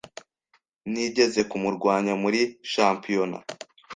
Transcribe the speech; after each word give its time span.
Nigeze 0.91 1.41
kumurwanya 1.49 2.13
muri 2.23 2.39
championat. 2.71 3.47